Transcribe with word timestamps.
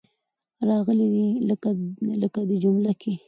راغلې 0.69 1.07
دي. 1.15 1.27
لکه 2.21 2.41
دې 2.49 2.57
جمله 2.63 2.91
کې. 3.01 3.13